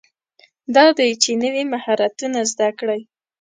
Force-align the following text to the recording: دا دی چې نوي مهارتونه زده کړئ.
دا 0.75 0.85
دی 0.97 1.11
چې 1.21 1.29
نوي 1.43 1.63
مهارتونه 1.73 2.39
زده 2.51 2.69
کړئ. 2.79 3.01